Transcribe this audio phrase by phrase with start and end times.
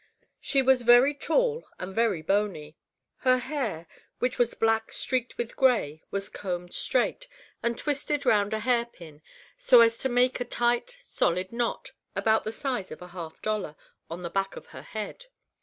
[0.39, 2.75] She was very tall and very bony.
[3.17, 3.85] Her hair,
[4.17, 7.27] which was black streaked with gray, was combed straight,
[7.61, 9.21] and twisted round a hair pin,
[9.59, 13.75] so as to make a tight, solid knot, about the size of a half dollar,
[14.09, 15.27] on the back of her head.